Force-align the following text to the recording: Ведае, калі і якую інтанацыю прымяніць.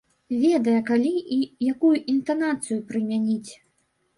Ведае, 0.43 0.77
калі 0.87 1.11
і 1.35 1.37
якую 1.73 1.93
інтанацыю 2.15 2.79
прымяніць. 2.89 3.51